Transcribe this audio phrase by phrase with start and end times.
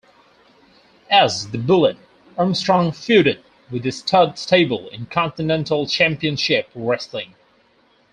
[1.11, 1.95] As "The Bullet",
[2.35, 7.35] Armstrong feuded with the Stud Stable in Continental Championship Wrestling.